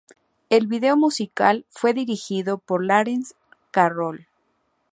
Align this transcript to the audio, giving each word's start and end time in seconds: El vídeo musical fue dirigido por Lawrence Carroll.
El 0.49 0.65
vídeo 0.65 0.97
musical 0.97 1.63
fue 1.69 1.93
dirigido 1.93 2.57
por 2.57 2.83
Lawrence 2.83 3.35
Carroll. 3.69 4.25